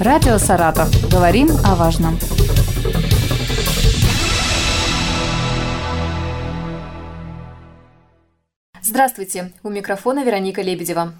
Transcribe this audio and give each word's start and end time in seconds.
Радио 0.00 0.38
«Саратов». 0.38 0.88
Говорим 1.10 1.48
о 1.64 1.74
важном. 1.74 2.16
Здравствуйте! 8.80 9.52
У 9.64 9.70
микрофона 9.70 10.22
Вероника 10.22 10.62
Лебедева. 10.62 11.14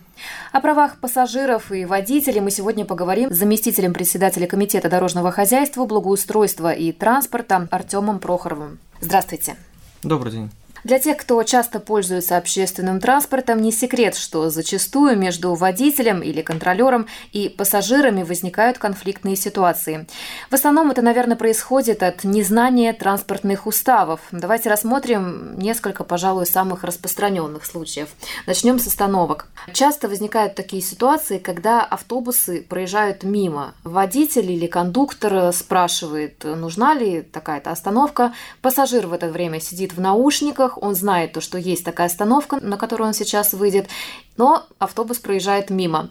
О 0.52 0.60
правах 0.60 1.00
пассажиров 1.00 1.72
и 1.72 1.86
водителей 1.86 2.40
мы 2.40 2.52
сегодня 2.52 2.84
поговорим 2.84 3.32
с 3.32 3.36
заместителем 3.36 3.92
председателя 3.92 4.46
Комитета 4.46 4.88
дорожного 4.88 5.32
хозяйства, 5.32 5.84
благоустройства 5.84 6.70
и 6.70 6.92
транспорта 6.92 7.66
Артемом 7.72 8.20
Прохоровым. 8.20 8.78
Здравствуйте. 9.00 9.56
Добрый 10.04 10.30
день. 10.30 10.50
Для 10.84 10.98
тех, 10.98 11.16
кто 11.16 11.42
часто 11.42 11.80
пользуется 11.80 12.36
общественным 12.36 13.00
транспортом, 13.00 13.60
не 13.60 13.72
секрет, 13.72 14.16
что 14.16 14.50
зачастую 14.50 15.16
между 15.18 15.54
водителем 15.54 16.20
или 16.20 16.42
контролером 16.42 17.06
и 17.32 17.48
пассажирами 17.48 18.22
возникают 18.22 18.78
конфликтные 18.78 19.36
ситуации. 19.36 20.06
В 20.50 20.54
основном 20.54 20.90
это, 20.90 21.02
наверное, 21.02 21.36
происходит 21.36 22.02
от 22.02 22.24
незнания 22.24 22.92
транспортных 22.92 23.66
уставов. 23.66 24.20
Давайте 24.30 24.68
рассмотрим 24.68 25.58
несколько, 25.58 26.04
пожалуй, 26.04 26.46
самых 26.46 26.84
распространенных 26.84 27.64
случаев. 27.64 28.08
Начнем 28.46 28.78
с 28.78 28.86
остановок. 28.86 29.46
Часто 29.72 30.08
возникают 30.08 30.54
такие 30.54 30.82
ситуации, 30.82 31.38
когда 31.38 31.82
автобусы 31.82 32.62
проезжают 32.62 33.22
мимо. 33.22 33.74
Водитель 33.84 34.50
или 34.52 34.66
кондуктор 34.66 35.52
спрашивает, 35.52 36.44
нужна 36.44 36.94
ли 36.94 37.22
такая-то 37.22 37.70
остановка. 37.70 38.34
Пассажир 38.62 39.06
в 39.06 39.12
это 39.12 39.28
время 39.28 39.60
сидит 39.60 39.92
в 39.92 40.00
наушниках, 40.00 40.67
наушниках, 40.68 40.82
он 40.82 40.94
знает 40.94 41.32
то, 41.32 41.40
что 41.40 41.58
есть 41.58 41.84
такая 41.84 42.06
остановка, 42.06 42.58
на 42.60 42.76
которую 42.76 43.08
он 43.08 43.14
сейчас 43.14 43.52
выйдет, 43.52 43.88
но 44.36 44.66
автобус 44.78 45.18
проезжает 45.18 45.70
мимо. 45.70 46.10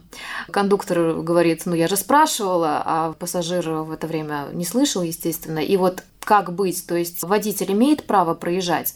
Кондуктор 0.52 1.22
говорит, 1.22 1.64
ну 1.66 1.76
я 1.76 1.88
же 1.88 1.96
спрашивала, 1.96 2.82
а 2.86 3.14
пассажир 3.14 3.70
в 3.70 3.92
это 3.92 4.08
время 4.08 4.48
не 4.54 4.66
слышал, 4.66 5.02
естественно. 5.04 5.60
И 5.60 5.78
вот 5.78 6.04
как 6.20 6.54
быть? 6.54 6.86
То 6.86 6.96
есть 6.96 7.24
водитель 7.24 7.72
имеет 7.72 8.06
право 8.06 8.34
проезжать? 8.34 8.96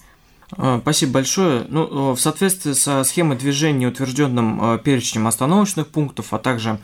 А, 0.57 0.79
спасибо 0.81 1.13
большое. 1.13 1.65
Ну, 1.69 2.13
в 2.13 2.19
соответствии 2.19 2.73
со 2.73 3.03
схемой 3.03 3.37
движения, 3.37 3.87
утвержденным 3.87 4.75
э, 4.75 4.79
перечнем 4.79 5.27
остановочных 5.27 5.87
пунктов, 5.87 6.33
а 6.33 6.39
также 6.39 6.77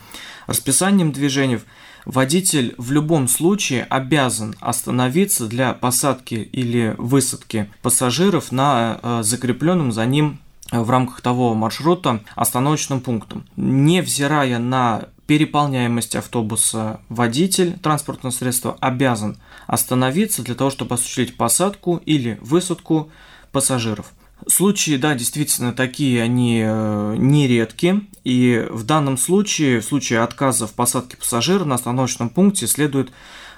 расписанием 0.46 1.12
движений, 1.12 1.60
водитель 2.08 2.74
в 2.78 2.90
любом 2.90 3.28
случае 3.28 3.84
обязан 3.84 4.56
остановиться 4.60 5.46
для 5.46 5.74
посадки 5.74 6.34
или 6.34 6.94
высадки 6.98 7.70
пассажиров 7.82 8.50
на 8.50 8.98
э, 9.00 9.22
закрепленном 9.22 9.92
за 9.92 10.06
ним 10.06 10.40
э, 10.72 10.80
в 10.80 10.90
рамках 10.90 11.20
того 11.20 11.54
маршрута 11.54 12.24
остановочным 12.34 13.00
пунктом. 13.00 13.44
Невзирая 13.56 14.58
на 14.58 15.04
переполняемость 15.26 16.16
автобуса, 16.16 17.00
водитель 17.10 17.78
транспортного 17.78 18.32
средства 18.32 18.76
обязан 18.80 19.36
остановиться 19.66 20.42
для 20.42 20.54
того, 20.54 20.70
чтобы 20.70 20.94
осуществить 20.94 21.36
посадку 21.36 22.00
или 22.06 22.38
высадку 22.40 23.10
пассажиров. 23.52 24.12
Случаи, 24.48 24.96
да, 24.96 25.14
действительно 25.14 25.74
такие, 25.74 26.22
они 26.22 26.62
э, 26.64 27.14
нередки, 27.18 28.08
и 28.24 28.66
в 28.70 28.82
данном 28.84 29.18
случае, 29.18 29.80
в 29.80 29.84
случае 29.84 30.20
отказа 30.20 30.66
в 30.66 30.72
посадке 30.72 31.18
пассажира 31.18 31.64
на 31.64 31.74
остановочном 31.74 32.30
пункте 32.30 32.66
следует 32.66 33.10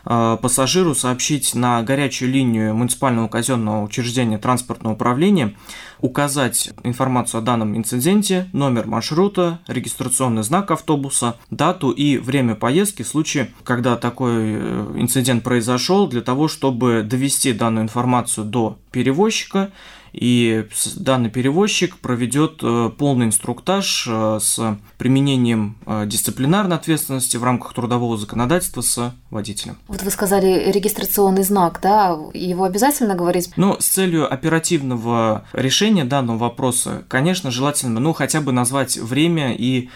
э, 0.04 0.36
пассажиру 0.42 0.96
сообщить 0.96 1.54
на 1.54 1.80
горячую 1.82 2.32
линию 2.32 2.74
муниципального 2.74 3.28
казенного 3.28 3.84
учреждения 3.84 4.38
транспортного 4.38 4.94
управления, 4.94 5.54
указать 6.00 6.70
информацию 6.82 7.38
о 7.38 7.42
данном 7.42 7.76
инциденте, 7.76 8.48
номер 8.52 8.88
маршрута, 8.88 9.60
регистрационный 9.68 10.42
знак 10.42 10.72
автобуса, 10.72 11.36
дату 11.50 11.90
и 11.90 12.18
время 12.18 12.56
поездки 12.56 13.02
в 13.02 13.08
случае, 13.08 13.52
когда 13.62 13.96
такой 13.96 14.34
э, 14.34 14.94
инцидент 14.96 15.44
произошел, 15.44 16.08
для 16.08 16.20
того, 16.20 16.48
чтобы 16.48 17.02
довести 17.08 17.52
данную 17.52 17.84
информацию 17.84 18.44
до 18.44 18.78
перевозчика 18.90 19.70
и 20.12 20.66
данный 20.96 21.30
перевозчик 21.30 21.96
проведет 21.98 22.60
э, 22.62 22.90
полный 22.96 23.26
инструктаж 23.26 24.08
э, 24.10 24.38
с 24.40 24.78
применением 24.98 25.76
э, 25.86 26.04
дисциплинарной 26.06 26.76
ответственности 26.76 27.36
в 27.36 27.44
рамках 27.44 27.74
трудового 27.74 28.16
законодательства 28.16 28.80
с 28.80 29.14
водителем. 29.30 29.78
Вот 29.86 30.02
вы 30.02 30.10
сказали 30.10 30.70
регистрационный 30.72 31.44
знак, 31.44 31.78
да? 31.80 32.18
Его 32.34 32.64
обязательно 32.64 33.14
говорить? 33.14 33.52
Ну, 33.56 33.76
с 33.78 33.86
целью 33.86 34.32
оперативного 34.32 35.44
решения 35.52 36.04
данного 36.04 36.38
вопроса, 36.38 37.04
конечно, 37.08 37.50
желательно, 37.50 38.00
ну, 38.00 38.12
хотя 38.12 38.40
бы 38.40 38.52
назвать 38.52 38.96
время 38.96 39.54
и 39.54 39.90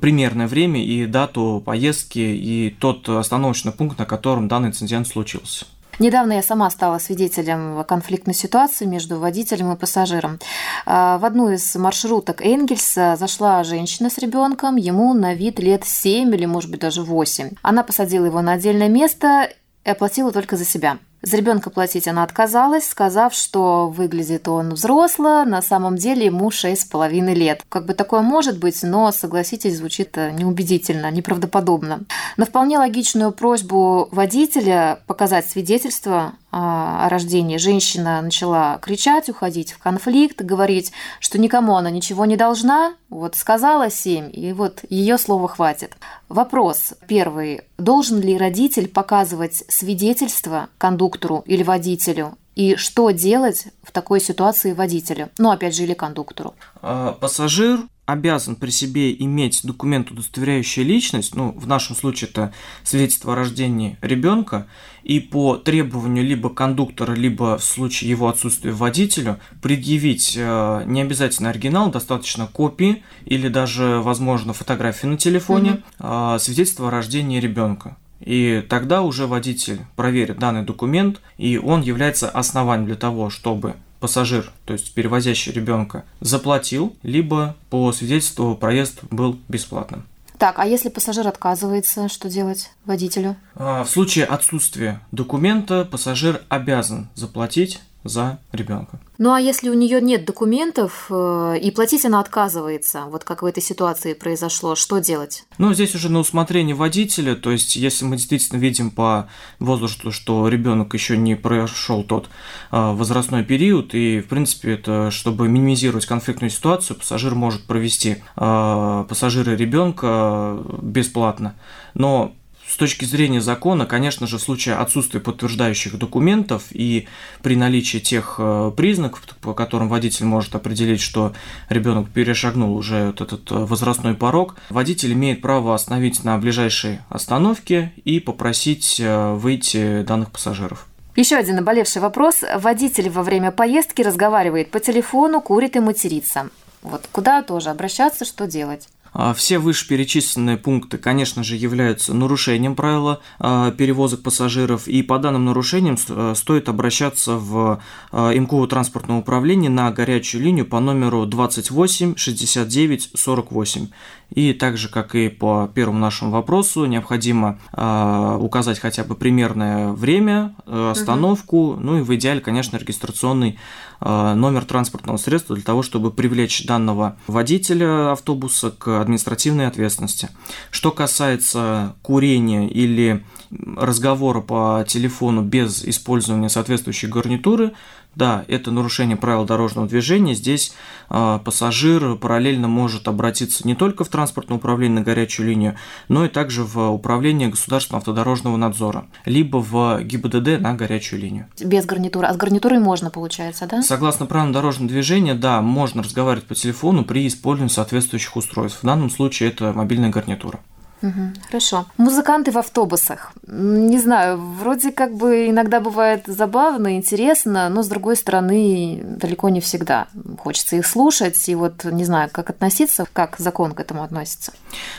примерное 0.00 0.48
время 0.48 0.82
и 0.82 1.06
дату 1.06 1.62
поездки 1.64 2.18
и 2.18 2.74
тот 2.78 3.08
остановочный 3.08 3.72
пункт, 3.72 3.98
на 3.98 4.06
котором 4.06 4.48
данный 4.48 4.68
инцидент 4.68 5.06
случился. 5.06 5.66
Недавно 6.00 6.32
я 6.32 6.42
сама 6.42 6.70
стала 6.70 6.96
свидетелем 6.96 7.84
конфликтной 7.84 8.32
ситуации 8.32 8.86
между 8.86 9.18
водителем 9.18 9.70
и 9.70 9.76
пассажиром. 9.76 10.38
А, 10.86 11.18
в 11.18 11.26
одну 11.26 11.50
из 11.50 11.76
маршруток 11.76 12.40
Энгельса 12.40 13.16
зашла 13.18 13.62
женщина 13.64 14.08
с 14.08 14.16
ребенком, 14.16 14.76
ему 14.76 15.12
на 15.12 15.34
вид 15.34 15.60
лет 15.60 15.84
7 15.84 16.34
или, 16.34 16.46
может 16.46 16.70
быть, 16.70 16.80
даже 16.80 17.02
8. 17.02 17.50
Она 17.60 17.82
посадила 17.82 18.24
его 18.24 18.40
на 18.40 18.52
отдельное 18.52 18.88
место 18.88 19.50
и 19.84 19.90
оплатила 19.90 20.32
только 20.32 20.56
за 20.56 20.64
себя. 20.64 20.96
За 21.22 21.36
ребенка 21.36 21.68
платить 21.68 22.08
она 22.08 22.22
отказалась, 22.22 22.88
сказав, 22.88 23.34
что 23.34 23.88
выглядит 23.88 24.48
он 24.48 24.70
взросло, 24.70 25.44
на 25.44 25.60
самом 25.60 25.96
деле 25.96 26.26
ему 26.26 26.50
шесть 26.50 26.82
с 26.82 26.84
половиной 26.86 27.34
лет. 27.34 27.62
Как 27.68 27.84
бы 27.84 27.92
такое 27.92 28.22
может 28.22 28.58
быть, 28.58 28.82
но, 28.82 29.12
согласитесь, 29.12 29.76
звучит 29.76 30.16
неубедительно, 30.16 31.10
неправдоподобно. 31.10 32.00
На 32.38 32.46
вполне 32.46 32.78
логичную 32.78 33.32
просьбу 33.32 34.08
водителя 34.12 35.00
показать 35.06 35.48
свидетельство 35.48 36.32
о 36.50 37.08
рождении 37.08 37.56
женщина 37.56 38.20
начала 38.20 38.78
кричать, 38.78 39.28
уходить 39.28 39.72
в 39.72 39.78
конфликт, 39.78 40.40
говорить, 40.42 40.92
что 41.20 41.38
никому 41.38 41.76
она 41.76 41.90
ничего 41.90 42.24
не 42.24 42.36
должна. 42.36 42.94
Вот 43.08 43.36
сказала 43.36 43.90
семь, 43.90 44.30
и 44.32 44.52
вот 44.52 44.80
ее 44.88 45.18
слова 45.18 45.48
хватит. 45.48 45.92
Вопрос 46.28 46.94
первый. 47.06 47.62
Должен 47.78 48.20
ли 48.20 48.36
родитель 48.36 48.88
показывать 48.88 49.64
свидетельство 49.68 50.68
кондуктору 50.78 51.42
или 51.46 51.62
водителю? 51.62 52.36
И 52.56 52.76
что 52.76 53.10
делать 53.10 53.68
в 53.82 53.92
такой 53.92 54.20
ситуации 54.20 54.72
водителю? 54.72 55.30
Ну, 55.38 55.50
опять 55.50 55.74
же, 55.74 55.84
или 55.84 55.94
кондуктору? 55.94 56.54
А, 56.82 57.12
пассажир 57.12 57.80
обязан 58.12 58.56
при 58.56 58.70
себе 58.70 59.12
иметь 59.12 59.60
документ, 59.64 60.10
удостоверяющий 60.10 60.82
личность, 60.82 61.34
ну, 61.34 61.52
в 61.52 61.66
нашем 61.66 61.96
случае 61.96 62.30
это 62.30 62.52
свидетельство 62.82 63.32
о 63.32 63.36
рождении 63.36 63.98
ребенка, 64.02 64.66
и 65.02 65.20
по 65.20 65.56
требованию 65.56 66.24
либо 66.24 66.50
кондуктора, 66.50 67.14
либо 67.14 67.58
в 67.58 67.64
случае 67.64 68.10
его 68.10 68.28
отсутствия 68.28 68.72
водителю 68.72 69.38
предъявить 69.62 70.34
э, 70.36 70.82
не 70.86 71.00
обязательно 71.00 71.50
оригинал, 71.50 71.90
достаточно 71.90 72.46
копии 72.46 73.02
или 73.24 73.48
даже, 73.48 74.00
возможно, 74.02 74.52
фотографии 74.52 75.06
на 75.06 75.16
телефоне, 75.16 75.82
mm-hmm. 75.98 76.36
э, 76.36 76.38
свидетельство 76.38 76.88
о 76.88 76.90
рождении 76.90 77.40
ребенка. 77.40 77.96
И 78.20 78.62
тогда 78.68 79.00
уже 79.00 79.26
водитель 79.26 79.80
проверит 79.96 80.38
данный 80.38 80.62
документ, 80.62 81.20
и 81.38 81.56
он 81.56 81.80
является 81.80 82.28
основанием 82.28 82.86
для 82.86 82.96
того, 82.96 83.30
чтобы 83.30 83.76
пассажир, 84.00 84.50
то 84.64 84.72
есть 84.72 84.92
перевозящий 84.94 85.52
ребенка, 85.52 86.04
заплатил, 86.20 86.96
либо 87.02 87.56
по 87.68 87.92
свидетельству 87.92 88.56
проезд 88.56 89.00
был 89.10 89.38
бесплатным. 89.48 90.04
Так, 90.38 90.58
а 90.58 90.66
если 90.66 90.88
пассажир 90.88 91.28
отказывается, 91.28 92.08
что 92.08 92.30
делать 92.30 92.70
водителю? 92.86 93.36
А, 93.54 93.84
в 93.84 93.90
случае 93.90 94.24
отсутствия 94.24 95.02
документа 95.12 95.84
пассажир 95.84 96.40
обязан 96.48 97.10
заплатить 97.14 97.80
за 98.04 98.38
ребенка. 98.52 98.98
Ну 99.18 99.32
а 99.32 99.40
если 99.40 99.68
у 99.68 99.74
нее 99.74 100.00
нет 100.00 100.24
документов 100.24 101.06
э, 101.10 101.58
и 101.60 101.70
платить 101.70 102.06
она 102.06 102.20
отказывается, 102.20 103.04
вот 103.06 103.24
как 103.24 103.42
в 103.42 103.44
этой 103.44 103.62
ситуации 103.62 104.14
произошло, 104.14 104.74
что 104.74 104.98
делать? 104.98 105.44
Ну 105.58 105.74
здесь 105.74 105.94
уже 105.94 106.08
на 106.08 106.20
усмотрение 106.20 106.74
водителя, 106.74 107.34
то 107.34 107.50
есть 107.50 107.76
если 107.76 108.06
мы 108.06 108.16
действительно 108.16 108.58
видим 108.58 108.90
по 108.90 109.28
возрасту, 109.58 110.12
что 110.12 110.48
ребенок 110.48 110.94
еще 110.94 111.18
не 111.18 111.34
прошел 111.34 112.02
тот 112.02 112.30
э, 112.72 112.92
возрастной 112.92 113.44
период, 113.44 113.94
и 113.94 114.20
в 114.20 114.28
принципе 114.28 114.74
это 114.74 115.10
чтобы 115.10 115.48
минимизировать 115.48 116.06
конфликтную 116.06 116.50
ситуацию, 116.50 116.96
пассажир 116.96 117.34
может 117.34 117.66
провести 117.66 118.22
э, 118.36 119.04
пассажира 119.06 119.50
ребенка 119.50 120.58
бесплатно, 120.80 121.56
но 121.92 122.34
с 122.70 122.76
точки 122.76 123.04
зрения 123.04 123.40
закона, 123.40 123.84
конечно 123.84 124.28
же, 124.28 124.38
в 124.38 124.42
случае 124.42 124.76
отсутствия 124.76 125.18
подтверждающих 125.18 125.98
документов 125.98 126.64
и 126.70 127.08
при 127.42 127.56
наличии 127.56 127.98
тех 127.98 128.36
э, 128.38 128.70
признаков, 128.76 129.22
по 129.40 129.54
которым 129.54 129.88
водитель 129.88 130.24
может 130.26 130.54
определить, 130.54 131.00
что 131.00 131.32
ребенок 131.68 132.08
перешагнул 132.10 132.76
уже 132.76 133.08
вот 133.08 133.22
этот 133.22 133.50
э, 133.50 133.54
возрастной 133.56 134.14
порог, 134.14 134.54
водитель 134.70 135.12
имеет 135.14 135.42
право 135.42 135.74
остановить 135.74 136.22
на 136.22 136.38
ближайшей 136.38 137.00
остановке 137.08 137.92
и 138.04 138.20
попросить 138.20 139.00
э, 139.00 139.34
выйти 139.34 140.02
данных 140.02 140.30
пассажиров. 140.30 140.86
Еще 141.16 141.34
один 141.34 141.56
наболевший 141.56 142.00
вопрос. 142.00 142.44
Водитель 142.56 143.10
во 143.10 143.24
время 143.24 143.50
поездки 143.50 144.00
разговаривает 144.00 144.70
по 144.70 144.78
телефону, 144.78 145.40
курит 145.40 145.74
и 145.74 145.80
матерится. 145.80 146.50
Вот 146.82 147.08
куда 147.10 147.42
тоже 147.42 147.70
обращаться, 147.70 148.24
что 148.24 148.46
делать? 148.46 148.88
А, 149.12 149.34
все 149.34 149.58
вышеперечисленные 149.58 150.56
пункты, 150.56 150.98
конечно 150.98 151.42
же, 151.42 151.56
являются 151.56 152.14
нарушением 152.14 152.76
правила 152.76 153.20
а, 153.38 153.70
перевозок 153.72 154.22
пассажиров, 154.22 154.88
и 154.88 155.02
по 155.02 155.18
данным 155.18 155.46
нарушениям 155.46 155.96
э, 156.08 156.34
стоит 156.36 156.68
обращаться 156.68 157.36
в 157.36 157.80
а, 158.12 158.34
МКУ 158.34 158.66
транспортного 158.66 159.20
управления 159.20 159.68
на 159.68 159.90
горячую 159.90 160.42
линию 160.42 160.66
по 160.66 160.80
номеру 160.80 161.26
28 161.26 162.16
69 162.16 163.10
48. 163.14 163.88
И 164.30 164.52
так 164.52 164.76
же, 164.76 164.88
как 164.88 165.14
и 165.14 165.28
по 165.28 165.68
первому 165.74 165.98
нашему 165.98 166.30
вопросу, 166.30 166.84
необходимо 166.84 167.58
э, 167.72 168.38
указать 168.40 168.78
хотя 168.78 169.02
бы 169.02 169.16
примерное 169.16 169.90
время, 169.90 170.54
э, 170.66 170.90
остановку, 170.92 171.72
угу. 171.72 171.80
ну 171.80 171.98
и 171.98 172.02
в 172.02 172.14
идеале, 172.14 172.40
конечно, 172.40 172.76
регистрационный 172.76 173.58
э, 174.00 174.34
номер 174.34 174.64
транспортного 174.64 175.16
средства 175.16 175.56
для 175.56 175.64
того, 175.64 175.82
чтобы 175.82 176.12
привлечь 176.12 176.64
данного 176.64 177.16
водителя 177.26 178.12
автобуса 178.12 178.70
к 178.70 178.99
административной 179.00 179.66
ответственности. 179.66 180.28
Что 180.70 180.90
касается 180.90 181.94
курения 182.02 182.68
или 182.68 183.24
разговора 183.50 184.40
по 184.40 184.84
телефону 184.86 185.42
без 185.42 185.84
использования 185.84 186.48
соответствующей 186.48 187.08
гарнитуры, 187.08 187.72
да, 188.14 188.44
это 188.48 188.70
нарушение 188.70 189.16
правил 189.16 189.44
дорожного 189.44 189.86
движения. 189.86 190.34
Здесь 190.34 190.74
э, 191.08 191.38
пассажир 191.44 192.16
параллельно 192.16 192.68
может 192.68 193.08
обратиться 193.08 193.66
не 193.66 193.74
только 193.74 194.04
в 194.04 194.08
транспортное 194.08 194.58
управление 194.58 195.00
на 195.00 195.04
горячую 195.04 195.48
линию, 195.48 195.76
но 196.08 196.24
и 196.24 196.28
также 196.28 196.64
в 196.64 196.90
управление 196.90 197.48
государственного 197.48 198.00
автодорожного 198.00 198.56
надзора, 198.56 199.06
либо 199.24 199.58
в 199.58 200.02
ГИБДД 200.02 200.60
на 200.60 200.74
горячую 200.74 201.20
линию. 201.20 201.46
Без 201.60 201.86
гарнитуры. 201.86 202.26
А 202.26 202.34
с 202.34 202.36
гарнитурой 202.36 202.78
можно, 202.78 203.10
получается, 203.10 203.66
да? 203.66 203.82
Согласно 203.82 204.26
правилам 204.26 204.52
дорожного 204.52 204.88
движения, 204.90 205.34
да, 205.34 205.60
можно 205.60 206.02
разговаривать 206.02 206.46
по 206.46 206.54
телефону 206.54 207.04
при 207.04 207.26
использовании 207.26 207.72
соответствующих 207.72 208.36
устройств. 208.36 208.82
В 208.82 208.86
данном 208.86 209.10
случае 209.10 209.50
это 209.50 209.72
мобильная 209.72 210.10
гарнитура. 210.10 210.60
Угу, 211.02 211.32
хорошо. 211.46 211.86
Музыканты 211.96 212.50
в 212.50 212.58
автобусах. 212.58 213.32
Не 213.46 213.98
знаю, 213.98 214.38
вроде 214.38 214.92
как 214.92 215.14
бы 215.14 215.48
иногда 215.48 215.80
бывает 215.80 216.24
забавно, 216.26 216.96
интересно, 216.96 217.68
но 217.68 217.82
с 217.82 217.88
другой 217.88 218.16
стороны 218.16 219.00
далеко 219.02 219.48
не 219.48 219.60
всегда. 219.60 220.08
Хочется 220.38 220.76
их 220.76 220.86
слушать, 220.86 221.48
и 221.48 221.54
вот 221.54 221.84
не 221.84 222.04
знаю, 222.04 222.28
как 222.30 222.50
относиться, 222.50 223.06
как 223.12 223.36
закон 223.38 223.72
к 223.72 223.80
этому 223.80 224.02
относится. 224.02 224.52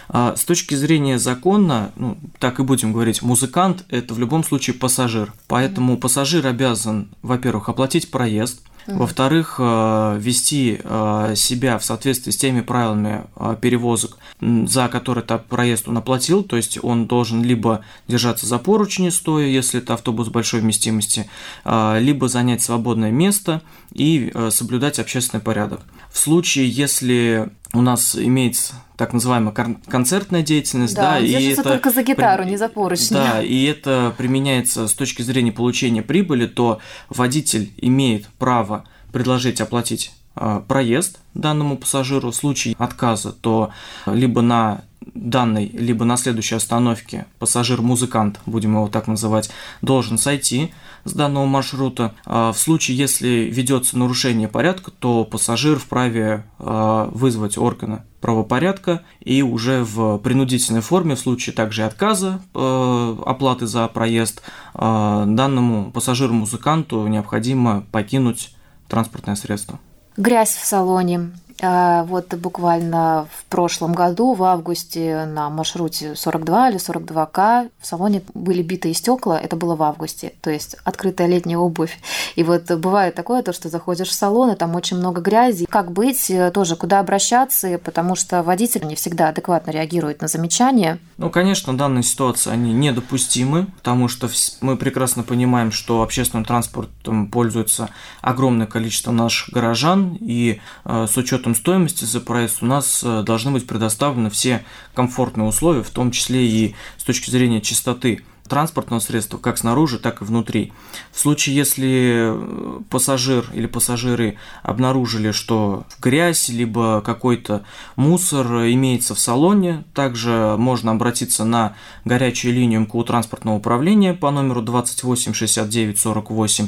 А, 0.10 0.36
с 0.36 0.44
точки 0.44 0.76
зрения 0.76 1.20
закона, 1.20 1.92
ну, 1.96 2.18
так 2.40 2.60
и 2.60 2.64
будем 2.64 2.94
говорить, 2.94 3.22
музыкант– 3.22 3.84
это 3.90 4.14
в 4.14 4.20
любом 4.20 4.44
случае 4.44 4.76
пассажир. 4.76 5.34
Поэтому 5.48 5.98
пассажир 5.98 6.48
обязан, 6.48 7.10
во-первых, 7.22 7.70
оплатить 7.70 8.10
проезд, 8.10 8.62
во-вторых, 8.88 9.56
э, 9.60 10.18
вести 10.20 10.80
э, 10.84 11.34
себя 11.36 11.78
в 11.78 11.86
соответствии 11.86 12.32
с 12.32 12.38
теми 12.38 12.62
правилами 12.62 13.24
э, 13.36 13.56
перевозок, 13.62 14.18
за 14.40 14.88
которые 14.88 15.24
этот 15.24 15.46
проезд 15.46 15.88
он 15.88 15.98
оплатил, 15.98 16.44
то 16.44 16.56
есть 16.56 16.80
он 16.82 17.06
должен 17.06 17.44
либо 17.44 17.84
держаться 18.08 18.46
за 18.46 18.58
поручни 18.58 19.10
стоя, 19.10 19.46
если 19.46 19.80
это 19.80 19.94
автобус 19.94 20.30
большой 20.30 20.62
вместимости, 20.62 21.30
либо 21.64 22.28
занять 22.28 22.62
свободное 22.62 23.12
место 23.12 23.62
и 23.94 24.34
соблюдать 24.50 24.98
общественный 25.00 25.42
порядок. 25.42 25.82
В 26.12 26.18
случае, 26.18 26.70
если 26.70 27.52
у 27.74 27.82
нас 27.82 28.16
имеется 28.16 28.74
так 28.98 29.14
называемая 29.14 29.54
концертная 29.88 30.44
деятельность, 30.44 30.96
да, 30.96 31.14
да 31.14 31.20
и 31.20 31.32
это 31.52 31.64
только 31.64 31.90
за 31.90 32.04
гитару, 32.04 32.44
не 32.44 32.58
за 32.58 32.70
поручни. 32.70 33.16
Да, 33.16 33.42
и 33.42 33.64
это 33.64 34.14
применяется 34.18 34.88
с 34.88 34.94
точки 34.94 35.22
зрения 35.22 35.52
получения 35.52 36.02
прибыли, 36.02 36.46
то 36.48 36.80
водитель 37.10 37.72
имеет 37.78 38.28
право 38.38 38.86
предложить 39.12 39.62
оплатить 39.62 40.12
а, 40.36 40.60
проезд 40.60 41.20
данному 41.34 41.78
пассажиру. 41.78 42.32
В 42.32 42.36
случае 42.36 42.76
отказа, 42.78 43.32
то 43.32 43.72
либо 44.06 44.42
на 44.42 44.84
данной, 45.14 45.68
либо 45.68 46.06
на 46.06 46.18
следующей 46.18 46.56
остановке 46.56 47.26
пассажир-музыкант, 47.40 48.40
будем 48.46 48.74
его 48.74 48.88
так 48.88 49.08
называть, 49.08 49.50
должен 49.82 50.18
сойти 50.18 50.74
с 51.04 51.14
данного 51.14 51.46
маршрута. 51.46 52.14
А 52.26 52.52
в 52.52 52.58
случае, 52.58 52.98
если 52.98 53.50
ведется 53.52 53.98
нарушение 53.98 54.48
порядка, 54.48 54.92
то 54.92 55.26
пассажир 55.26 55.80
вправе 55.80 56.46
а, 56.60 57.10
вызвать 57.14 57.58
органы 57.58 58.04
правопорядка 58.20 59.02
и 59.20 59.42
уже 59.42 59.84
в 59.84 60.20
принудительной 60.20 60.82
форме, 60.82 61.16
в 61.16 61.20
случае 61.20 61.56
также 61.56 61.84
отказа 61.84 62.40
э, 62.54 63.16
оплаты 63.26 63.66
за 63.66 63.88
проезд, 63.88 64.44
данному 64.76 65.92
пассажиру-музыканту 65.92 67.08
необходимо 67.08 67.84
покинуть 67.92 68.56
транспортное 68.88 69.36
средство. 69.36 69.80
Грязь 70.18 70.56
в 70.56 70.66
салоне, 70.66 71.32
а, 71.50 71.51
вот 71.62 72.34
буквально 72.36 73.28
в 73.32 73.46
прошлом 73.46 73.94
году, 73.94 74.34
в 74.34 74.44
августе, 74.44 75.26
на 75.26 75.50
маршруте 75.50 76.16
42 76.16 76.70
или 76.70 76.80
42К 76.80 77.70
в 77.80 77.86
салоне 77.86 78.24
были 78.34 78.62
битые 78.62 78.94
стекла. 78.94 79.40
Это 79.40 79.56
было 79.56 79.76
в 79.76 79.84
августе, 79.84 80.34
то 80.42 80.50
есть 80.50 80.76
открытая 80.84 81.28
летняя 81.28 81.58
обувь. 81.58 82.00
И 82.36 82.44
вот 82.44 82.72
бывает 82.72 83.16
такое, 83.16 83.44
то, 83.44 83.54
что 83.54 83.70
заходишь 83.70 84.10
в 84.10 84.14
салон, 84.14 84.52
и 84.52 84.56
там 84.56 84.76
очень 84.76 84.98
много 84.98 85.22
грязи. 85.22 85.66
Как 85.66 85.92
быть, 85.92 86.30
э, 86.30 86.52
тоже 86.52 86.76
куда 86.76 87.00
обращаться, 87.00 87.80
потому 87.84 88.16
что 88.16 88.44
водитель 88.44 88.86
не 88.86 88.96
всегда 88.96 89.30
адекватно 89.30 89.72
реагирует 89.72 90.22
на 90.22 90.28
замечания. 90.28 91.00
Ну, 91.18 91.30
конечно, 91.30 91.78
данные 91.78 92.04
ситуации, 92.04 92.52
они 92.52 92.74
недопустимы, 92.74 93.68
потому 93.78 94.08
что 94.08 94.30
мы 94.62 94.78
прекрасно 94.78 95.24
понимаем, 95.24 95.72
что 95.72 96.02
общественным 96.02 96.46
транспортом 96.46 97.28
пользуется 97.28 97.90
огромное 98.22 98.68
количество 98.68 99.12
наших 99.12 99.54
горожан, 99.54 100.18
и 100.20 100.60
э, 100.86 101.08
с 101.08 101.18
учетом 101.18 101.51
учетом 101.52 101.56
стоимости 101.56 102.06
за 102.06 102.22
проезд 102.22 102.64
у 102.64 102.66
нас 102.66 103.02
э, 103.04 103.24
должны 103.24 103.52
быть 103.52 103.68
предоставлены 103.68 104.30
все 104.30 104.64
комфортные 104.94 105.48
условия, 105.48 105.84
в 105.84 105.90
том 105.90 106.12
числе 106.12 106.46
и 106.48 106.76
с 106.98 107.04
точки 107.04 107.30
зрения 107.30 107.62
чистоты 107.62 108.24
транспортного 108.52 109.00
средства, 109.00 109.38
как 109.38 109.58
снаружи, 109.58 109.98
так 109.98 110.22
и 110.22 110.26
внутри. 110.26 110.74
В 111.14 111.20
случае, 111.22 111.56
если 111.56 112.34
э, 112.36 112.82
пассажир 112.90 113.46
или 113.54 113.66
пассажиры 113.66 114.38
обнаружили, 114.62 115.32
что 115.32 115.86
грязь 116.02 116.50
либо 116.50 117.00
какой-то 117.00 117.64
мусор 117.96 118.46
имеется 118.74 119.16
в 119.16 119.20
салоне, 119.22 119.86
также 119.94 120.56
можно 120.58 120.92
обратиться 120.92 121.46
на 121.46 121.76
горячую 122.04 122.54
линию 122.54 122.82
МКУ 122.82 123.06
транспортного 123.06 123.56
управления 123.56 124.14
по 124.14 124.30
номеру 124.32 124.62
28 124.62 125.32
69 125.32 125.98
48, 125.98 126.68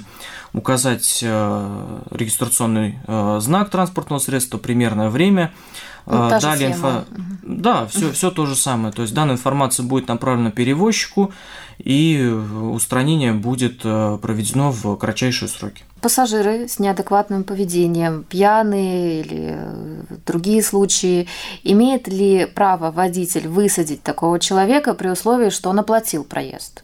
указать 0.53 1.19
э, 1.21 1.99
регистрационный 2.11 2.99
э, 3.05 3.39
знак 3.41 3.69
транспортного 3.71 4.19
средства, 4.19 4.57
примерное 4.57 5.09
время, 5.09 5.51
ну, 6.05 6.29
Далее 6.39 6.71
инфо... 6.71 7.05
Да, 7.43 7.87
все, 7.87 8.11
все 8.11 8.31
то 8.31 8.45
же 8.45 8.55
самое. 8.55 8.93
То 8.93 9.01
есть 9.01 9.13
данная 9.13 9.35
информация 9.35 9.85
будет 9.85 10.07
направлена 10.07 10.51
перевозчику, 10.51 11.31
и 11.77 12.21
устранение 12.27 13.33
будет 13.33 13.81
э, 13.83 14.17
проведено 14.21 14.71
в 14.71 14.95
кратчайшие 14.95 15.49
сроки. 15.49 15.83
Пассажиры 16.01 16.67
с 16.67 16.79
неадекватным 16.79 17.43
поведением, 17.43 18.23
пьяные 18.23 19.21
или 19.21 19.55
э, 19.57 20.03
другие 20.25 20.63
случаи, 20.63 21.27
имеет 21.63 22.07
ли 22.07 22.45
право 22.45 22.91
водитель 22.91 23.47
высадить 23.47 24.03
такого 24.03 24.39
человека 24.39 24.93
при 24.93 25.09
условии, 25.09 25.49
что 25.49 25.69
он 25.69 25.79
оплатил 25.79 26.23
проезд? 26.23 26.83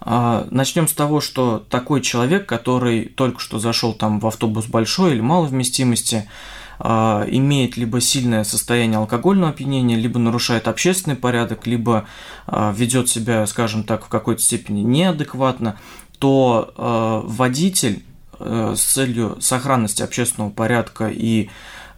А, 0.00 0.46
Начнем 0.50 0.88
с 0.88 0.92
того, 0.92 1.20
что 1.20 1.64
такой 1.70 2.00
человек, 2.00 2.46
который 2.46 3.06
только 3.06 3.40
что 3.40 3.58
зашел 3.58 3.92
там 3.92 4.20
в 4.20 4.26
автобус 4.26 4.66
большой 4.66 5.12
или 5.12 5.20
малой 5.20 5.48
вместимости, 5.48 6.28
а, 6.28 6.55
имеет 6.78 7.76
либо 7.76 8.00
сильное 8.00 8.44
состояние 8.44 8.98
алкогольного 8.98 9.50
опьянения, 9.50 9.96
либо 9.96 10.18
нарушает 10.18 10.68
общественный 10.68 11.16
порядок, 11.16 11.66
либо 11.66 12.06
а, 12.46 12.72
ведет 12.76 13.08
себя, 13.08 13.46
скажем 13.46 13.84
так, 13.84 14.04
в 14.04 14.08
какой-то 14.08 14.42
степени 14.42 14.82
неадекватно, 14.82 15.78
то 16.18 16.72
а, 16.76 17.20
водитель 17.24 18.04
э, 18.38 18.74
с 18.76 18.82
целью 18.82 19.38
сохранности 19.40 20.02
общественного 20.02 20.50
порядка 20.50 21.08
и 21.08 21.48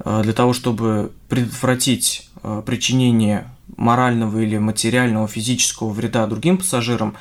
для 0.04 0.32
того, 0.32 0.52
чтобы 0.52 1.10
предотвратить 1.28 2.30
причинение 2.64 3.48
морального 3.76 4.38
или 4.38 4.58
материального 4.58 5.26
физического 5.28 5.90
вреда 5.90 6.26
другим 6.26 6.58
пассажирам, 6.58 7.14
а, 7.14 7.18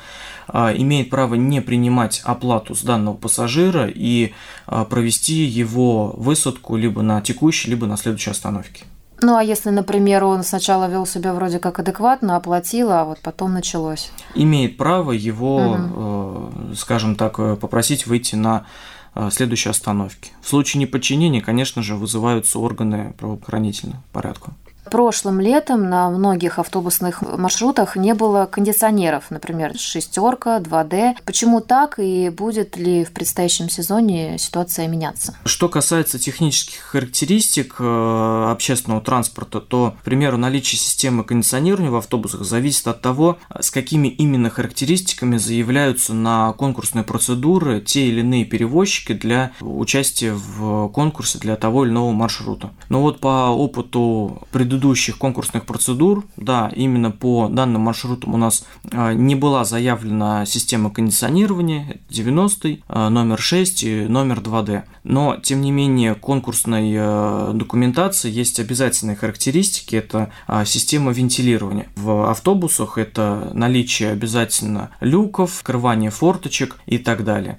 имеет 0.52 1.10
право 1.10 1.34
не 1.34 1.60
принимать 1.60 2.22
оплату 2.24 2.74
с 2.74 2.82
данного 2.82 3.14
пассажира 3.14 3.86
и 3.86 4.32
а, 4.66 4.84
провести 4.84 5.44
его 5.44 6.14
высадку 6.16 6.76
либо 6.76 7.02
на 7.02 7.20
текущей, 7.20 7.70
либо 7.70 7.86
на 7.86 7.96
следующей 7.96 8.30
остановке. 8.30 8.84
Ну 9.20 9.36
а 9.36 9.42
если, 9.42 9.70
например, 9.70 10.24
он 10.24 10.44
сначала 10.44 10.88
вел 10.88 11.04
себя 11.04 11.34
вроде 11.34 11.58
как 11.58 11.80
адекватно, 11.80 12.36
оплатил, 12.36 12.92
а 12.92 13.04
вот 13.04 13.18
потом 13.20 13.52
началось? 13.52 14.12
Имеет 14.34 14.76
право 14.76 15.10
его, 15.10 15.56
угу. 15.56 16.74
скажем 16.76 17.16
так, 17.16 17.38
э, 17.40 17.56
попросить 17.56 18.06
выйти 18.06 18.36
на 18.36 18.66
э, 19.14 19.28
следующей 19.32 19.70
остановке. 19.70 20.30
В 20.40 20.48
случае 20.48 20.80
неподчинения, 20.82 21.40
конечно 21.40 21.82
же, 21.82 21.96
вызываются 21.96 22.60
органы 22.60 23.12
правоохранительного 23.18 24.02
порядка. 24.12 24.52
Прошлым 24.90 25.40
летом 25.40 25.88
на 25.88 26.10
многих 26.10 26.58
автобусных 26.58 27.22
маршрутах 27.22 27.94
не 27.96 28.14
было 28.14 28.46
кондиционеров, 28.46 29.30
например, 29.30 29.78
шестерка, 29.78 30.58
2D. 30.58 31.16
Почему 31.24 31.60
так 31.60 31.98
и 31.98 32.30
будет 32.30 32.76
ли 32.76 33.04
в 33.04 33.12
предстоящем 33.12 33.68
сезоне 33.68 34.38
ситуация 34.38 34.88
меняться? 34.88 35.36
Что 35.44 35.68
касается 35.68 36.18
технических 36.18 36.80
характеристик 36.80 37.76
э, 37.78 38.48
общественного 38.50 39.02
транспорта, 39.02 39.60
то, 39.60 39.94
к 40.00 40.04
примеру, 40.04 40.38
наличие 40.38 40.78
системы 40.78 41.22
кондиционирования 41.22 41.90
в 41.90 41.96
автобусах 41.96 42.44
зависит 42.44 42.88
от 42.88 43.02
того, 43.02 43.38
с 43.60 43.70
какими 43.70 44.08
именно 44.08 44.50
характеристиками 44.50 45.36
заявляются 45.36 46.14
на 46.14 46.52
конкурсные 46.54 47.04
процедуры 47.04 47.80
те 47.80 48.08
или 48.08 48.20
иные 48.20 48.44
перевозчики 48.44 49.12
для 49.12 49.52
участия 49.60 50.32
в 50.32 50.88
конкурсе 50.88 51.38
для 51.38 51.56
того 51.56 51.84
или 51.84 51.92
иного 51.92 52.12
маршрута. 52.12 52.70
Но 52.88 53.02
вот 53.02 53.20
по 53.20 53.48
опыту 53.50 54.42
предыдущих 54.50 54.77
конкурсных 55.18 55.64
процедур, 55.66 56.24
да, 56.36 56.70
именно 56.74 57.10
по 57.10 57.48
данным 57.48 57.82
маршрутам 57.82 58.34
у 58.34 58.36
нас 58.36 58.64
а, 58.92 59.12
не 59.12 59.34
была 59.34 59.64
заявлена 59.64 60.46
система 60.46 60.90
кондиционирования 60.90 62.00
90 62.10 62.78
а, 62.88 63.10
номер 63.10 63.38
6 63.38 63.84
и 63.84 64.06
номер 64.06 64.38
2D. 64.38 64.82
Но, 65.04 65.36
тем 65.42 65.60
не 65.60 65.70
менее, 65.70 66.14
конкурсной 66.14 66.94
а, 66.96 67.52
документации 67.52 68.30
есть 68.30 68.60
обязательные 68.60 69.16
характеристики. 69.16 69.96
Это 69.96 70.30
система 70.64 71.12
вентилирования. 71.12 71.88
В 71.96 72.30
автобусах 72.30 72.98
это 72.98 73.50
наличие 73.54 74.10
обязательно 74.10 74.90
люков, 75.00 75.58
открывание 75.58 76.10
форточек 76.10 76.76
и 76.86 76.98
так 76.98 77.24
далее. 77.24 77.58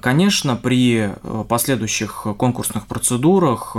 Конечно, 0.00 0.56
при 0.56 1.10
последующих 1.48 2.26
конкурсных 2.36 2.86
процедурах 2.86 3.76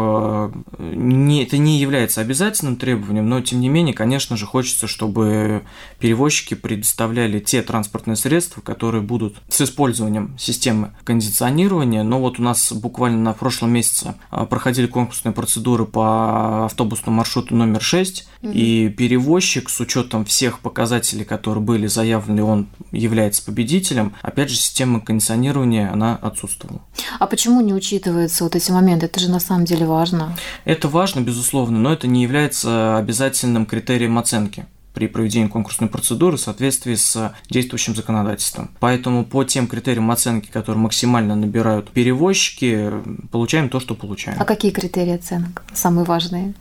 не, 0.79 1.43
это 1.43 1.57
не 1.57 1.79
является 1.79 2.21
обязательным 2.21 2.75
требованием, 2.81 3.29
но 3.29 3.39
тем 3.41 3.61
не 3.61 3.69
менее, 3.69 3.93
конечно 3.93 4.35
же, 4.35 4.47
хочется, 4.47 4.87
чтобы 4.87 5.61
перевозчики 5.99 6.55
предоставляли 6.55 7.39
те 7.39 7.61
транспортные 7.61 8.15
средства, 8.15 8.59
которые 8.59 9.03
будут 9.03 9.35
с 9.49 9.61
использованием 9.61 10.35
системы 10.39 10.91
кондиционирования. 11.03 12.01
Но 12.01 12.19
вот 12.19 12.39
у 12.39 12.41
нас 12.41 12.73
буквально 12.73 13.19
на 13.19 13.33
прошлом 13.33 13.71
месяце 13.71 14.15
а, 14.31 14.45
проходили 14.45 14.87
конкурсные 14.87 15.31
процедуры 15.31 15.85
по 15.85 16.65
автобусному 16.65 17.17
маршруту 17.17 17.55
номер 17.55 17.81
6, 17.81 18.27
mm-hmm. 18.41 18.53
и 18.53 18.89
перевозчик 18.89 19.69
с 19.69 19.79
учетом 19.79 20.25
всех 20.25 20.59
показателей, 20.59 21.23
которые 21.23 21.63
были 21.63 21.85
заявлены, 21.87 22.43
он 22.43 22.67
является 22.91 23.45
победителем. 23.45 24.13
Опять 24.23 24.49
же, 24.49 24.55
система 24.55 24.99
кондиционирования, 25.01 25.91
она 25.91 26.15
отсутствовала. 26.15 26.81
А 27.19 27.27
почему 27.27 27.61
не 27.61 27.73
учитываются 27.73 28.43
вот 28.43 28.55
эти 28.55 28.71
моменты? 28.71 29.05
Это 29.05 29.19
же 29.19 29.29
на 29.29 29.39
самом 29.39 29.65
деле 29.65 29.85
важно. 29.85 30.35
Это 30.65 30.87
важно, 30.87 31.21
безусловно, 31.21 31.77
но 31.77 31.93
это 31.93 32.07
не 32.07 32.23
является 32.23 32.70
обязательным 32.71 33.65
критерием 33.65 34.17
оценки 34.17 34.65
при 34.93 35.07
проведении 35.07 35.47
конкурсной 35.47 35.89
процедуры 35.89 36.37
в 36.37 36.41
соответствии 36.41 36.95
с 36.95 37.33
действующим 37.49 37.95
законодательством. 37.95 38.71
Поэтому 38.79 39.25
по 39.25 39.43
тем 39.43 39.67
критериям 39.67 40.11
оценки, 40.11 40.49
которые 40.51 40.81
максимально 40.81 41.35
набирают 41.35 41.91
перевозчики, 41.91 42.91
получаем 43.31 43.69
то, 43.69 43.79
что 43.79 43.95
получаем. 43.95 44.37
А 44.39 44.45
какие 44.45 44.71
критерии 44.71 45.15
оценок 45.15 45.63
самые 45.73 46.05
важные? 46.05 46.53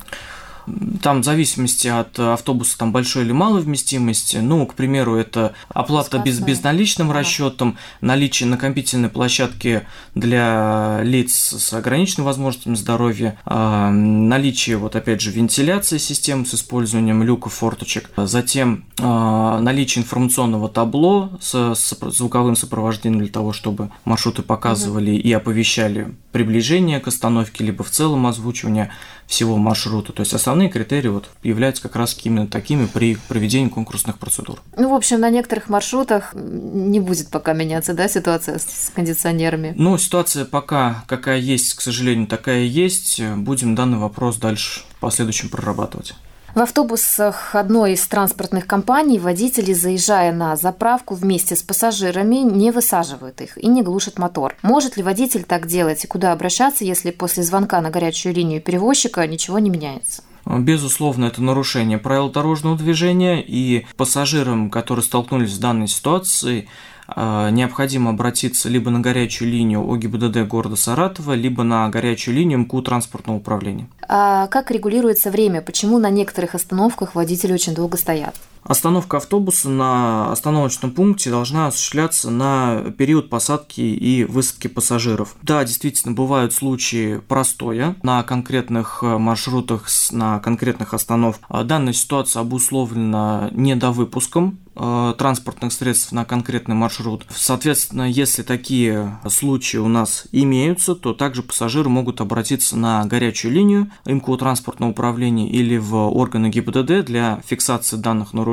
Там 1.02 1.22
в 1.22 1.24
зависимости 1.24 1.88
от 1.88 2.18
автобуса 2.18 2.78
там 2.78 2.92
большой 2.92 3.24
или 3.24 3.32
малой 3.32 3.62
вместимости. 3.62 4.38
Ну, 4.38 4.66
к 4.66 4.74
примеру, 4.74 5.16
это 5.16 5.54
оплата 5.68 6.18
без, 6.18 6.40
безналичным 6.40 7.08
да. 7.08 7.14
расчетом, 7.14 7.76
наличие 8.00 8.48
накопительной 8.48 9.08
площадки 9.08 9.82
для 10.14 11.00
лиц 11.02 11.32
с 11.32 11.72
ограниченными 11.72 12.26
возможностями 12.26 12.74
здоровья, 12.74 13.38
а, 13.44 13.90
наличие, 13.90 14.76
вот 14.76 14.96
опять 14.96 15.20
же, 15.20 15.30
вентиляции 15.30 15.98
системы 15.98 16.46
с 16.46 16.54
использованием 16.54 17.22
люков, 17.22 17.54
форточек, 17.54 18.10
затем 18.16 18.84
а, 18.98 19.60
наличие 19.60 20.02
информационного 20.02 20.68
табло 20.68 21.38
с, 21.40 21.74
с 21.74 21.96
звуковым 22.10 22.56
сопровождением 22.56 23.20
для 23.22 23.32
того, 23.32 23.52
чтобы 23.52 23.90
маршруты 24.04 24.42
показывали 24.42 25.12
угу. 25.12 25.20
и 25.20 25.32
оповещали 25.32 26.14
приближение 26.32 27.00
к 27.00 27.08
остановке, 27.08 27.64
либо 27.64 27.82
в 27.82 27.90
целом 27.90 28.26
озвучивание 28.26 28.90
всего 29.26 29.56
маршрута. 29.56 30.12
То 30.12 30.20
есть 30.20 30.34
основные 30.34 30.59
критерии 30.68 31.08
вот 31.08 31.30
являются 31.42 31.82
как 31.82 31.96
раз 31.96 32.16
именно 32.22 32.46
такими 32.46 32.86
при 32.86 33.16
проведении 33.28 33.68
конкурсных 33.68 34.18
процедур. 34.18 34.60
Ну, 34.76 34.90
в 34.90 34.94
общем, 34.94 35.20
на 35.20 35.30
некоторых 35.30 35.68
маршрутах 35.68 36.34
не 36.34 37.00
будет 37.00 37.28
пока 37.28 37.52
меняться, 37.52 37.94
да, 37.94 38.08
ситуация 38.08 38.58
с 38.58 38.92
кондиционерами? 38.94 39.74
Ну, 39.76 39.96
ситуация 39.98 40.44
пока 40.44 41.04
какая 41.06 41.38
есть, 41.38 41.74
к 41.74 41.80
сожалению, 41.80 42.26
такая 42.26 42.62
есть. 42.62 43.22
Будем 43.36 43.74
данный 43.74 43.98
вопрос 43.98 44.36
дальше 44.36 44.82
в 44.96 45.00
последующем 45.00 45.48
прорабатывать. 45.48 46.14
В 46.52 46.58
автобусах 46.58 47.54
одной 47.54 47.92
из 47.92 48.04
транспортных 48.08 48.66
компаний 48.66 49.20
водители, 49.20 49.72
заезжая 49.72 50.32
на 50.32 50.56
заправку 50.56 51.14
вместе 51.14 51.54
с 51.54 51.62
пассажирами, 51.62 52.36
не 52.36 52.72
высаживают 52.72 53.40
их 53.40 53.56
и 53.56 53.68
не 53.68 53.82
глушат 53.82 54.18
мотор. 54.18 54.56
Может 54.62 54.96
ли 54.96 55.04
водитель 55.04 55.44
так 55.44 55.68
делать 55.68 56.02
и 56.02 56.08
куда 56.08 56.32
обращаться, 56.32 56.84
если 56.84 57.12
после 57.12 57.44
звонка 57.44 57.80
на 57.80 57.90
горячую 57.90 58.34
линию 58.34 58.60
перевозчика 58.60 59.24
ничего 59.28 59.60
не 59.60 59.70
меняется? 59.70 60.24
Безусловно, 60.58 61.26
это 61.26 61.42
нарушение 61.42 61.98
правил 61.98 62.30
дорожного 62.30 62.76
движения, 62.76 63.42
и 63.46 63.86
пассажирам, 63.96 64.70
которые 64.70 65.04
столкнулись 65.04 65.54
с 65.54 65.58
данной 65.58 65.88
ситуацией, 65.88 66.68
а, 67.06 67.50
необходимо 67.50 68.10
обратиться 68.10 68.68
либо 68.68 68.90
на 68.90 69.00
горячую 69.00 69.50
линию 69.50 69.88
ОГИБДД 69.90 70.48
города 70.48 70.76
Саратова, 70.76 71.32
либо 71.32 71.62
на 71.62 71.88
горячую 71.88 72.36
линию 72.36 72.58
МКУ 72.60 72.82
транспортного 72.82 73.38
управления. 73.38 73.88
А 74.08 74.46
как 74.48 74.70
регулируется 74.70 75.30
время? 75.30 75.60
Почему 75.60 75.98
на 75.98 76.10
некоторых 76.10 76.54
остановках 76.54 77.14
водители 77.14 77.52
очень 77.52 77.74
долго 77.74 77.96
стоят? 77.96 78.34
Остановка 78.62 79.16
автобуса 79.16 79.68
на 79.68 80.32
остановочном 80.32 80.92
пункте 80.92 81.30
должна 81.30 81.68
осуществляться 81.68 82.30
на 82.30 82.92
период 82.96 83.30
посадки 83.30 83.80
и 83.80 84.24
высадки 84.24 84.68
пассажиров. 84.68 85.36
Да, 85.42 85.64
действительно, 85.64 86.14
бывают 86.14 86.52
случаи 86.52 87.20
простоя 87.28 87.96
на 88.02 88.22
конкретных 88.22 89.00
э, 89.02 89.18
маршрутах, 89.18 89.88
на 90.10 90.38
конкретных 90.40 90.94
остановках. 90.94 91.66
Данная 91.66 91.92
ситуация 91.92 92.40
обусловлена 92.40 93.50
недовыпуском 93.52 94.58
Э, 94.82 95.14
транспортных 95.18 95.72
средств 95.72 96.10
на 96.12 96.24
конкретный 96.24 96.74
маршрут. 96.74 97.26
Соответственно, 97.28 98.08
если 98.08 98.42
такие 98.42 99.18
случаи 99.28 99.76
у 99.76 99.88
нас 99.88 100.26
имеются, 100.32 100.94
то 100.94 101.12
также 101.12 101.42
пассажиры 101.42 101.90
могут 101.90 102.22
обратиться 102.22 102.78
на 102.78 103.04
горячую 103.04 103.52
линию 103.52 103.90
МКУ 104.06 104.38
транспортного 104.38 104.92
управления 104.92 105.50
или 105.50 105.76
в 105.76 105.96
органы 105.96 106.48
ГИБДД 106.48 107.04
для 107.04 107.42
фиксации 107.44 107.96
данных 107.96 108.32
нарушений 108.32 108.49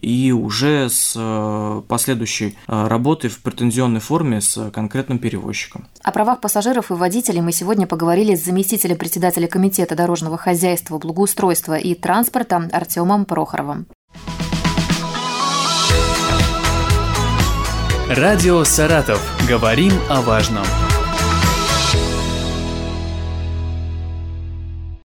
и 0.00 0.32
уже 0.32 0.88
с 0.90 1.14
э, 1.16 1.82
последующей 1.88 2.56
э, 2.66 2.86
работой 2.88 3.30
в 3.30 3.40
претензионной 3.40 4.00
форме 4.00 4.40
с 4.40 4.70
конкретным 4.70 5.18
перевозчиком. 5.18 5.86
О 6.02 6.12
правах 6.12 6.40
пассажиров 6.40 6.90
и 6.90 6.94
водителей 6.94 7.40
мы 7.40 7.52
сегодня 7.52 7.86
поговорили 7.86 8.34
с 8.34 8.44
заместителем 8.44 8.96
председателя 8.96 9.46
Комитета 9.46 9.94
дорожного 9.94 10.36
хозяйства, 10.36 10.98
благоустройства 10.98 11.76
и 11.76 11.94
транспорта 11.94 12.68
Артемом 12.72 13.24
Прохоровым. 13.24 13.86
Радио 18.08 18.64
«Саратов». 18.64 19.20
Говорим 19.48 19.92
о 20.10 20.20
важном. 20.20 20.66